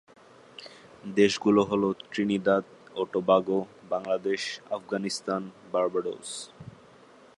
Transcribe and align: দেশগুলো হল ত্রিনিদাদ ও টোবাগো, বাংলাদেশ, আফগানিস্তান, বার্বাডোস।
দেশগুলো 1.15 1.61
হল 1.63 1.83
ত্রিনিদাদ 2.11 2.65
ও 2.95 3.01
টোবাগো, 3.13 3.59
বাংলাদেশ, 3.89 4.41
আফগানিস্তান, 4.77 5.41
বার্বাডোস। 5.71 6.29